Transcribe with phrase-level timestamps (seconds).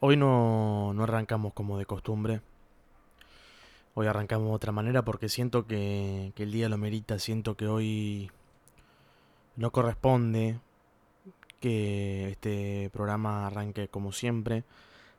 [0.00, 2.40] Hoy no, no arrancamos como de costumbre.
[3.94, 7.18] Hoy arrancamos de otra manera porque siento que, que el día lo merita.
[7.18, 8.30] Siento que hoy
[9.56, 10.60] no corresponde
[11.58, 14.62] que este programa arranque como siempre.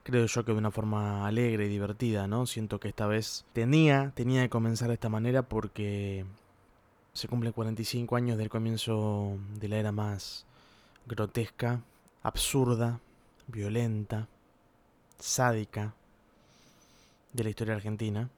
[0.04, 2.46] Creo yo que de una forma alegre y divertida, ¿no?
[2.46, 6.26] Siento que esta vez tenía, tenía que comenzar de esta manera porque
[7.12, 10.46] se cumplen 45 años del comienzo de la era más
[11.06, 11.82] grotesca,
[12.24, 13.02] absurda,
[13.48, 14.30] violenta,
[15.20, 15.94] sádica
[17.34, 18.30] de la historia argentina.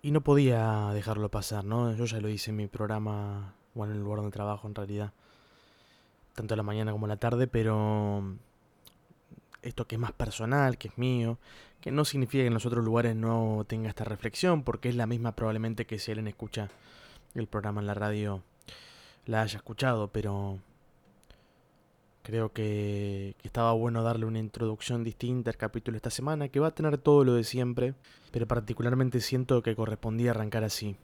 [0.00, 1.94] Y no podía dejarlo pasar, ¿no?
[1.94, 5.12] Yo ya lo hice en mi programa, o en el lugar donde trabajo en realidad,
[6.34, 8.36] tanto la mañana como la tarde, pero
[9.62, 11.38] esto que es más personal, que es mío,
[11.80, 15.06] que no significa que en los otros lugares no tenga esta reflexión, porque es la
[15.06, 16.68] misma probablemente que si alguien escucha
[17.34, 18.42] el programa en la radio
[19.26, 20.58] la haya escuchado, pero
[22.22, 26.74] Creo que, estaba bueno darle una introducción distinta al capítulo esta semana, que va a
[26.74, 27.94] tener todo lo de siempre,
[28.30, 30.96] pero particularmente siento que correspondía arrancar así.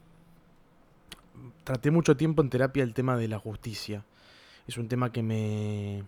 [1.65, 4.05] Traté mucho tiempo en terapia el tema de la justicia.
[4.65, 6.05] Es un tema que me...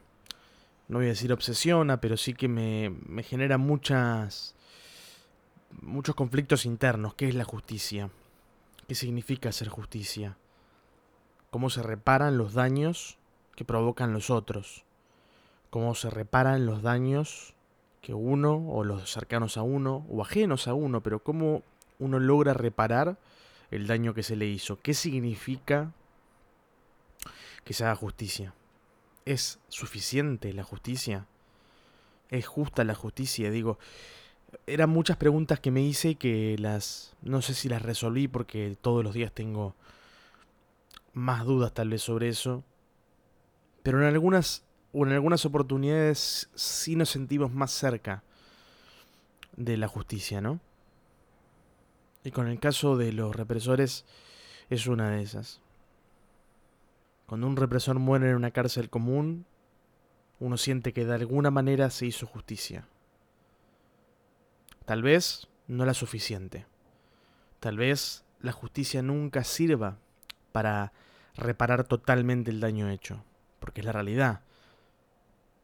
[0.87, 4.55] no voy a decir obsesiona, pero sí que me, me genera muchas...
[5.81, 7.15] muchos conflictos internos.
[7.15, 8.09] ¿Qué es la justicia?
[8.87, 10.37] ¿Qué significa hacer justicia?
[11.49, 13.17] ¿Cómo se reparan los daños
[13.57, 14.85] que provocan los otros?
[15.71, 17.55] Cómo se reparan los daños
[18.01, 21.63] que uno o los cercanos a uno o ajenos a uno, pero cómo
[21.97, 23.17] uno logra reparar
[23.71, 24.79] el daño que se le hizo.
[24.81, 25.93] ¿Qué significa
[27.63, 28.53] que se haga justicia?
[29.25, 31.25] ¿Es suficiente la justicia?
[32.29, 33.49] ¿Es justa la justicia?
[33.49, 33.79] Digo,
[34.67, 38.75] eran muchas preguntas que me hice y que las no sé si las resolví porque
[38.81, 39.75] todos los días tengo
[41.13, 42.63] más dudas tal vez sobre eso.
[43.83, 48.23] Pero en algunas o en algunas oportunidades sí nos sentimos más cerca
[49.55, 50.59] de la justicia, ¿no?
[52.23, 54.05] Y con el caso de los represores
[54.69, 55.61] es una de esas.
[57.25, 59.45] Cuando un represor muere en una cárcel común,
[60.39, 62.87] uno siente que de alguna manera se hizo justicia.
[64.85, 66.65] Tal vez no la suficiente.
[67.59, 69.97] Tal vez la justicia nunca sirva
[70.51, 70.91] para
[71.35, 73.23] reparar totalmente el daño hecho,
[73.59, 74.41] porque es la realidad.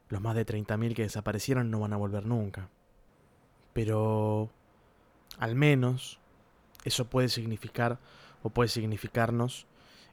[0.08, 2.68] Los más de 30.000 que desaparecieron no van a volver nunca.
[3.72, 4.50] Pero
[5.38, 6.18] al menos
[6.84, 7.98] eso puede significar
[8.42, 9.66] o puede significarnos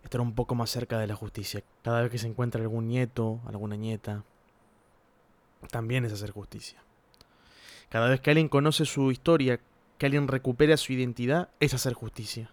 [0.03, 1.63] estar un poco más cerca de la justicia.
[1.83, 4.23] Cada vez que se encuentra algún nieto, alguna nieta,
[5.71, 6.79] también es hacer justicia.
[7.89, 9.59] Cada vez que alguien conoce su historia,
[9.97, 12.51] que alguien recupera su identidad, es hacer justicia.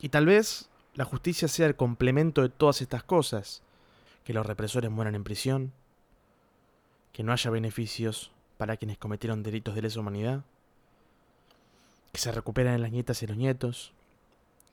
[0.00, 3.62] Y tal vez la justicia sea el complemento de todas estas cosas.
[4.24, 5.72] Que los represores mueran en prisión,
[7.12, 10.44] que no haya beneficios para quienes cometieron delitos de lesa humanidad,
[12.12, 13.92] que se recuperen las nietas y los nietos,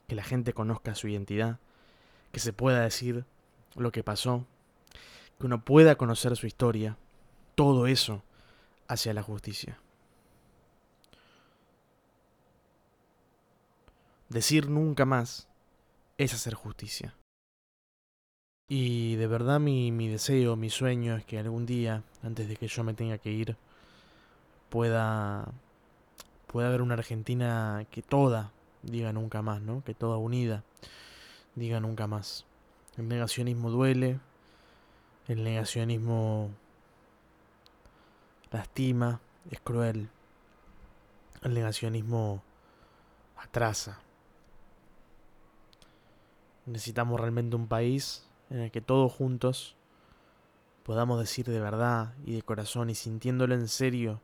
[0.08, 1.60] que la gente conozca su identidad,
[2.32, 3.26] que se pueda decir
[3.76, 4.46] lo que pasó,
[5.40, 6.98] que uno pueda conocer su historia,
[7.56, 8.24] todo eso
[8.88, 9.80] hacia la justicia.
[14.30, 15.48] Decir nunca más
[16.18, 17.16] es hacer justicia.
[18.68, 22.68] Y de verdad mi, mi deseo, mi sueño es que algún día, antes de que
[22.68, 23.58] yo me tenga que ir,
[24.70, 25.52] pueda,
[26.48, 29.84] pueda haber una Argentina que toda diga nunca más, ¿no?
[29.84, 30.64] Que toda unida
[31.54, 32.46] diga nunca más.
[32.98, 34.20] El negacionismo duele,
[35.28, 36.50] el negacionismo
[38.52, 39.20] lastima,
[39.52, 40.10] es cruel.
[41.44, 42.42] El negacionismo
[43.38, 44.00] atrasa.
[46.66, 49.76] Necesitamos realmente un país en el que todos juntos
[50.84, 54.22] podamos decir de verdad y de corazón y sintiéndolo en serio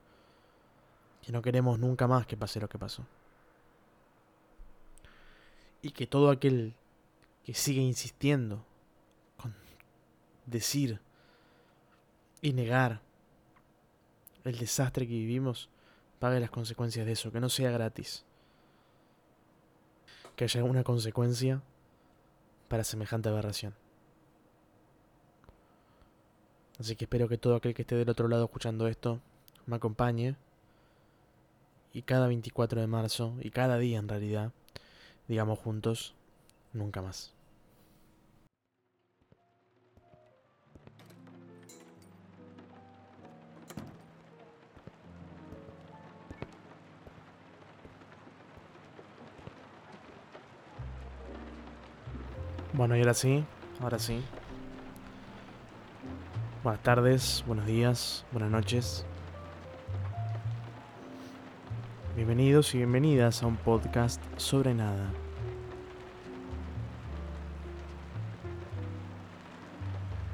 [1.22, 3.06] que no queremos nunca más que pase lo que pasó.
[5.82, 6.76] Y que todo aquel
[7.44, 8.64] que sigue insistiendo
[9.38, 9.56] con
[10.46, 11.00] decir
[12.42, 13.02] y negar
[14.44, 15.70] el desastre que vivimos
[16.20, 18.26] pague las consecuencias de eso, que no sea gratis.
[20.36, 21.62] Que haya una consecuencia
[22.68, 23.81] para semejante aberración.
[26.82, 29.20] Así que espero que todo aquel que esté del otro lado escuchando esto
[29.68, 30.36] me acompañe.
[31.94, 34.52] Y cada 24 de marzo, y cada día en realidad,
[35.28, 36.16] digamos juntos,
[36.74, 37.34] nunca más.
[52.74, 53.44] Bueno, y ahora sí,
[53.80, 54.24] ahora sí.
[56.64, 59.04] Buenas tardes, buenos días, buenas noches.
[62.16, 65.10] Bienvenidos y bienvenidas a un podcast sobre nada.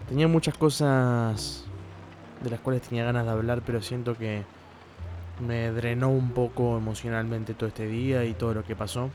[0.10, 1.64] Tenía muchas cosas
[2.44, 4.44] de las cuales tenía ganas de hablar, pero siento que
[5.40, 9.10] me drenó un poco emocionalmente todo este día y todo lo que pasó.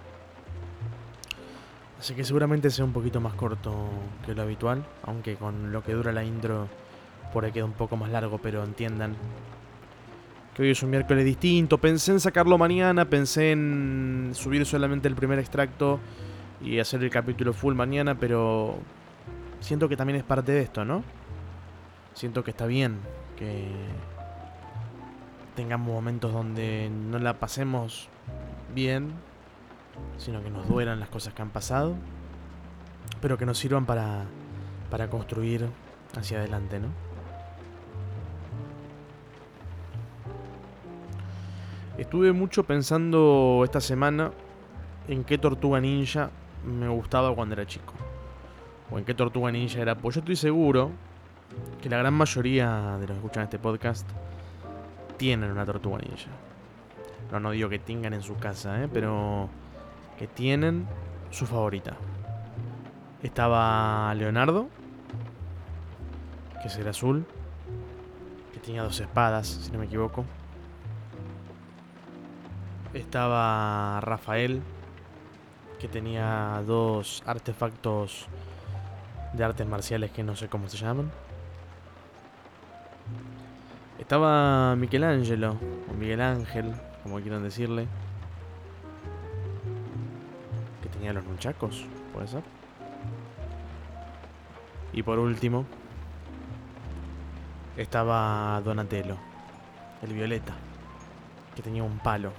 [2.01, 3.91] Así que seguramente sea un poquito más corto
[4.25, 6.69] que lo habitual, aunque con lo que dura la intro
[7.33, 9.17] por ahí queda un poco más largo, pero entiendan
[10.55, 11.79] que hoy es un miércoles distinto.
[11.79, 15.99] Pensé en sacarlo mañana, pensé en subir solamente el primer extracto
[16.61, 18.77] y hacer el capítulo full mañana, pero
[19.61, 21.03] siento que también es parte de esto, ¿no?
[22.15, 22.99] Siento que está bien
[23.37, 23.69] que
[25.57, 28.09] tengamos momentos donde no la pasemos
[28.75, 29.13] bien,
[30.19, 31.95] sino que nos duelan las cosas que han pasado,
[33.21, 34.25] pero que nos sirvan para,
[34.91, 35.69] para construir
[36.17, 37.12] hacia adelante, ¿no?
[42.13, 44.33] Estuve mucho pensando esta semana
[45.09, 46.29] en qué tortuga ninja
[46.63, 47.95] me gustaba cuando era chico.
[48.91, 49.95] O en qué tortuga ninja era.
[49.95, 50.91] Pues yo estoy seguro
[51.81, 54.07] que la gran mayoría de los que escuchan este podcast
[55.17, 56.29] tienen una tortuga ninja.
[57.31, 58.91] No, no digo que tengan en su casa, ¿eh?
[58.93, 59.49] pero
[60.19, 60.87] que tienen
[61.31, 61.97] su favorita.
[63.23, 64.69] Estaba Leonardo,
[66.61, 67.25] que es el azul,
[68.53, 70.27] que tenía dos espadas, si no me equivoco.
[72.95, 74.63] Estaba Rafael,
[75.81, 78.27] que tenía dos artefactos
[79.33, 81.11] de artes marciales que no sé cómo se llaman.
[83.99, 85.57] Estaba Michelangelo,
[85.91, 87.87] o Miguel Ángel, como quieran decirle.
[90.83, 92.43] Que tenía los nunchacos, puede ser.
[94.93, 95.65] Y por último,
[97.79, 99.17] estaba Donatello,
[100.03, 100.53] el violeta,
[101.57, 102.33] que tenía un palo.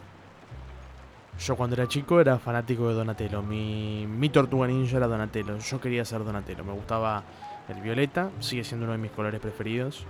[1.39, 3.41] Yo cuando era chico era fanático de Donatello.
[3.41, 5.57] Mi, mi tortuga ninja era Donatello.
[5.57, 6.63] Yo quería ser Donatello.
[6.63, 7.23] Me gustaba
[7.67, 10.05] el violeta, sigue siendo uno de mis colores preferidos.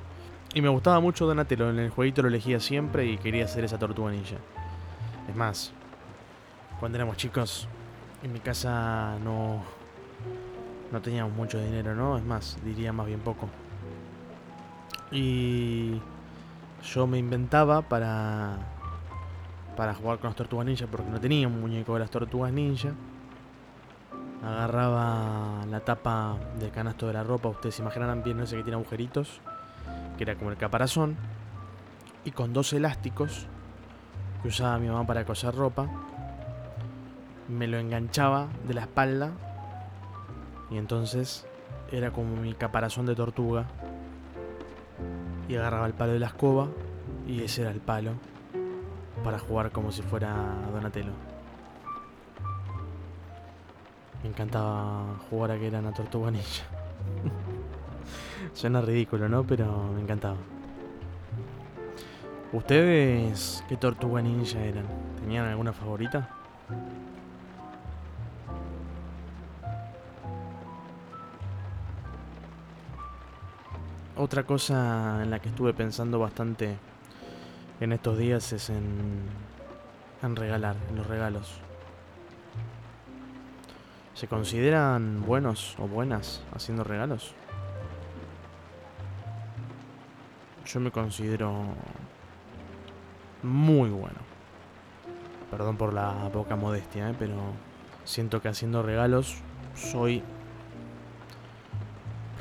[0.53, 1.69] Y me gustaba mucho Donatello.
[1.69, 4.35] En el jueguito lo elegía siempre y quería ser esa tortuga ninja.
[5.27, 5.71] Es más,
[6.79, 7.67] cuando éramos chicos,
[8.21, 9.63] en mi casa no,
[10.91, 12.17] no teníamos mucho dinero, ¿no?
[12.17, 13.49] Es más, diría más bien poco.
[15.11, 16.01] Y
[16.83, 18.57] yo me inventaba para
[19.75, 22.93] para jugar con las tortugas ninja porque no tenía un muñeco de las tortugas ninja.
[24.43, 28.75] Agarraba la tapa del canasto de la ropa, ustedes se imaginarán bien ese que tiene
[28.75, 29.39] agujeritos,
[30.17, 31.15] que era como el caparazón,
[32.25, 33.47] y con dos elásticos
[34.41, 35.87] que usaba mi mamá para coser ropa,
[37.47, 39.31] me lo enganchaba de la espalda
[40.69, 41.45] y entonces
[41.91, 43.65] era como mi caparazón de tortuga
[45.47, 46.67] y agarraba el palo de la escoba
[47.27, 48.13] y ese era el palo
[49.23, 50.35] para jugar como si fuera
[50.71, 51.11] Donatello.
[54.21, 56.63] Me encantaba jugar a que era una tortuga ninja.
[58.53, 59.43] Suena ridículo, ¿no?
[59.43, 60.37] Pero me encantaba.
[62.51, 64.85] ¿Ustedes qué tortuga ninja eran?
[65.19, 66.29] ¿Tenían alguna favorita?
[74.15, 76.77] Otra cosa en la que estuve pensando bastante
[77.83, 79.23] en estos días es en,
[80.21, 81.59] en regalar, en los regalos.
[84.13, 87.33] ¿Se consideran buenos o buenas haciendo regalos?
[90.65, 91.65] Yo me considero
[93.41, 94.19] muy bueno.
[95.51, 97.15] Perdón por la poca modestia, ¿eh?
[97.19, 97.35] pero
[98.05, 99.35] siento que haciendo regalos
[99.75, 100.23] soy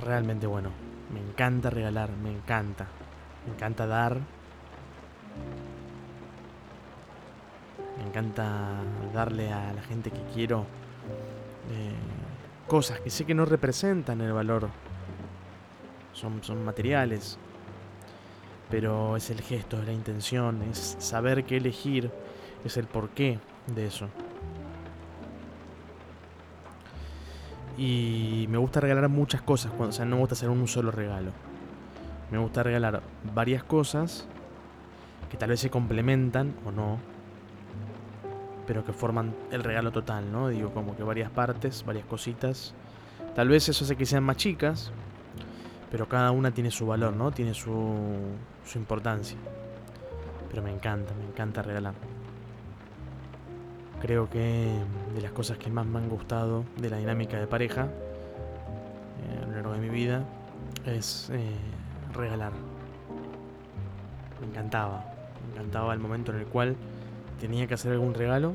[0.01, 0.71] realmente bueno.
[1.13, 2.87] Me encanta regalar, me encanta.
[3.45, 4.19] Me encanta dar
[7.99, 10.67] Me encanta darle a la gente que quiero
[11.71, 11.95] eh,
[12.67, 14.69] cosas que sé que no representan el valor.
[16.13, 17.39] Son, son materiales.
[18.71, 22.11] Pero es el gesto, es la intención, es saber qué elegir,
[22.65, 24.09] es el porqué de eso.
[27.77, 31.33] Y me gusta regalar muchas cosas, o sea, no me gusta hacer un solo regalo.
[32.31, 33.03] Me gusta regalar
[33.35, 34.27] varias cosas
[35.33, 36.99] que tal vez se complementan o no,
[38.67, 40.49] pero que forman el regalo total, ¿no?
[40.49, 42.75] Digo, como que varias partes, varias cositas.
[43.35, 44.93] Tal vez eso hace que sean más chicas,
[45.91, 47.31] pero cada una tiene su valor, ¿no?
[47.31, 47.97] Tiene su,
[48.75, 49.39] importancia.
[50.51, 51.95] Pero me encanta, me encanta regalar.
[54.03, 54.75] Creo que
[55.15, 59.47] de las cosas que más me han gustado de la dinámica de pareja eh, a
[59.47, 60.27] lo largo de mi vida
[60.85, 61.57] es eh,
[62.13, 62.53] regalar.
[64.43, 65.12] Me encantaba,
[65.47, 66.77] me encantaba el momento en el cual
[67.41, 68.55] tenía que hacer algún regalo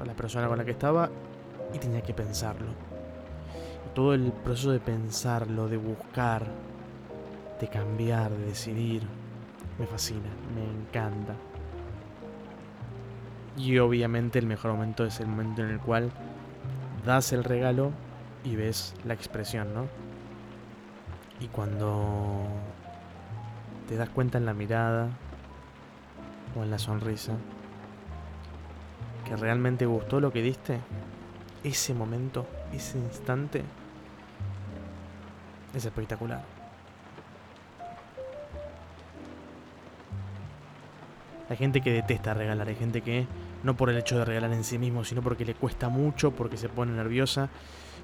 [0.00, 1.10] a la persona con la que estaba
[1.72, 2.72] y tenía que pensarlo.
[3.94, 6.46] todo el proceso de pensarlo, de buscar,
[7.60, 9.02] de cambiar, de decidir,
[9.78, 11.34] me fascina, me encanta.
[13.56, 16.10] Y obviamente el mejor momento es el momento en el cual
[17.06, 17.92] das el regalo
[18.42, 19.86] y ves la expresión, ¿no?
[21.40, 22.42] Y cuando
[23.88, 25.08] te das cuenta en la mirada
[26.56, 27.34] o en la sonrisa
[29.24, 30.80] que realmente gustó lo que diste,
[31.62, 33.62] ese momento, ese instante,
[35.74, 36.42] es espectacular.
[41.48, 43.26] Hay gente que detesta regalar, hay gente que
[43.62, 46.56] no por el hecho de regalar en sí mismo, sino porque le cuesta mucho, porque
[46.56, 47.48] se pone nerviosa,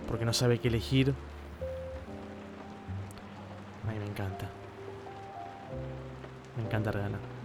[0.08, 1.14] porque no sabe qué elegir.
[3.86, 4.48] A mí me encanta.
[6.56, 7.39] Me encanta regalar.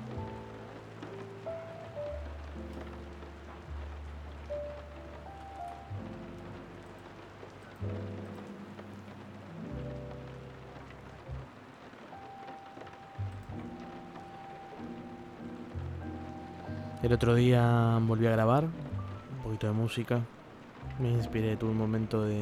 [17.05, 20.21] El otro día volví a grabar un poquito de música.
[20.97, 22.41] Me inspiré, tuve un momento de,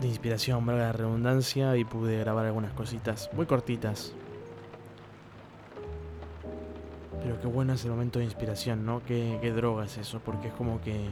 [0.00, 4.12] de inspiración, valga la redundancia, y pude grabar algunas cositas muy cortitas.
[7.22, 9.00] Pero qué bueno es el momento de inspiración, ¿no?
[9.04, 11.10] Qué, qué droga es eso, porque es como que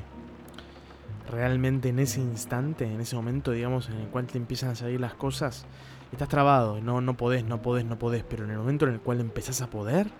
[1.30, 5.00] realmente en ese instante, en ese momento, digamos, en el cual te empiezan a salir
[5.00, 5.64] las cosas,
[6.10, 9.00] estás trabado, no, no podés, no podés, no podés, pero en el momento en el
[9.00, 10.10] cual empezás a poder,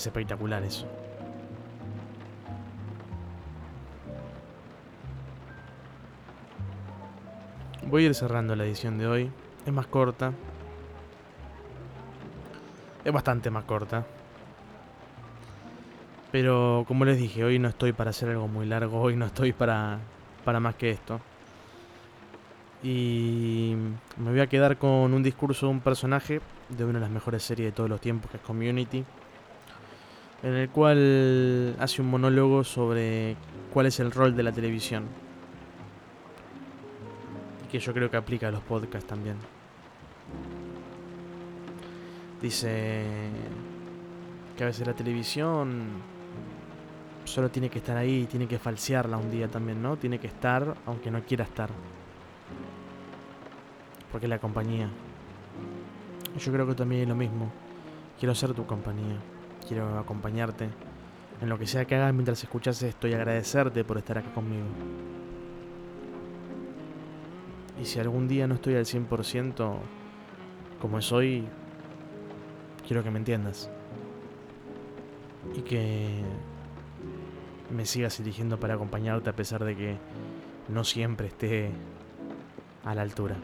[0.00, 0.86] Es espectacular eso.
[7.84, 9.30] Voy a ir cerrando la edición de hoy.
[9.66, 10.32] Es más corta.
[13.04, 14.06] Es bastante más corta.
[16.32, 19.02] Pero como les dije, hoy no estoy para hacer algo muy largo.
[19.02, 19.98] Hoy no estoy para,
[20.46, 21.20] para más que esto.
[22.82, 23.76] Y
[24.16, 26.40] me voy a quedar con un discurso de un personaje
[26.70, 29.04] de una de las mejores series de todos los tiempos, que es Community
[30.42, 33.36] en el cual hace un monólogo sobre
[33.72, 35.04] cuál es el rol de la televisión.
[37.70, 39.36] Que yo creo que aplica a los podcasts también.
[42.40, 43.04] Dice
[44.56, 45.88] que a veces la televisión
[47.24, 49.96] solo tiene que estar ahí, tiene que falsearla un día también, ¿no?
[49.96, 51.70] Tiene que estar aunque no quiera estar.
[54.10, 54.88] Porque la compañía.
[56.38, 57.52] Yo creo que también es lo mismo.
[58.18, 59.16] Quiero ser tu compañía
[59.70, 60.68] quiero acompañarte
[61.40, 64.66] en lo que sea que hagas mientras escuchas esto y agradecerte por estar acá conmigo.
[67.80, 69.76] Y si algún día no estoy al 100%
[70.80, 71.46] como es hoy,
[72.84, 73.70] quiero que me entiendas.
[75.54, 76.20] Y que
[77.70, 79.98] me sigas eligiendo para acompañarte a pesar de que
[80.68, 81.70] no siempre esté
[82.84, 83.36] a la altura.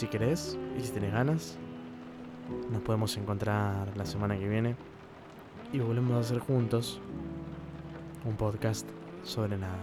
[0.00, 1.58] Si querés y si tenés ganas,
[2.70, 4.74] nos podemos encontrar la semana que viene
[5.74, 6.98] y volvemos a hacer juntos
[8.24, 8.88] un podcast
[9.24, 9.76] sobre nada.